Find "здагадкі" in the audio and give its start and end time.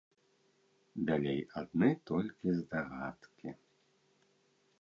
2.61-3.49